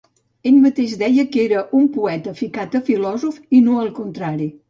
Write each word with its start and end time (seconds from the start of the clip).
Ell 0.51 0.55
mateix 0.61 0.93
deia 1.01 1.25
que 1.35 1.43
era 1.49 1.59
un 1.81 1.85
poeta 1.99 2.35
ficat 2.41 2.79
a 2.79 2.83
filòsof, 2.87 3.37
i 3.59 3.63
no 3.67 3.79
al 3.83 3.95
contrari. 4.01 4.49